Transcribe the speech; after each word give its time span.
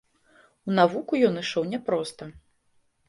У 0.71 0.77
навуку 0.79 1.13
ён 1.29 1.37
ішоў 1.43 1.63
няпроста. 1.75 2.23